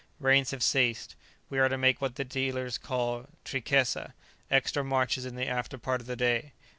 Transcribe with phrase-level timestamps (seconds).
[0.19, 1.13] Rains have ceased.
[1.47, 4.13] We are to make what the dealers call trikesa,
[4.49, 6.53] extra marches in the after part of the day.